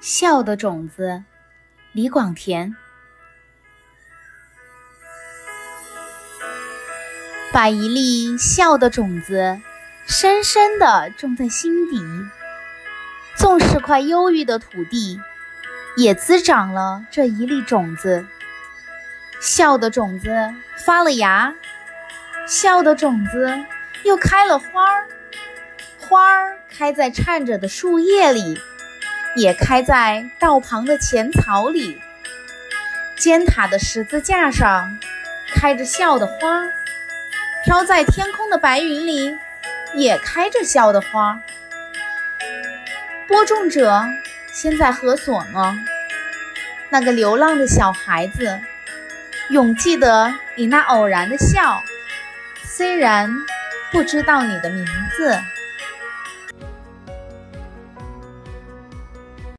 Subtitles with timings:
[0.00, 1.24] 笑的种子，
[1.92, 2.74] 李广田。
[7.52, 9.60] 把一粒笑的种子
[10.06, 12.02] 深深地种在心底，
[13.36, 15.20] 纵是块忧郁的土地，
[15.98, 18.26] 也滋长了这一粒种子。
[19.38, 20.30] 笑的种子
[20.86, 21.54] 发了芽，
[22.46, 23.62] 笑的种子
[24.04, 25.08] 又开了花儿，
[25.98, 28.58] 花儿开在颤着的树叶里。
[29.36, 32.00] 也开在道旁的浅草里，
[33.16, 34.98] 尖塔的十字架上
[35.54, 36.64] 开着笑的花，
[37.64, 39.36] 飘在天空的白云里
[39.94, 41.40] 也开着笑的花。
[43.28, 44.04] 播种者
[44.52, 45.78] 先在何所呢？
[46.88, 48.58] 那个流浪的小孩子，
[49.50, 51.80] 永记得你那偶然的笑，
[52.64, 53.32] 虽然
[53.92, 54.84] 不知道你的名
[55.16, 55.38] 字。